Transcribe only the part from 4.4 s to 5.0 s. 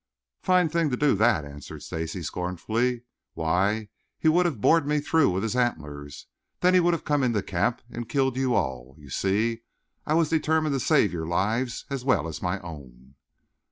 have bored me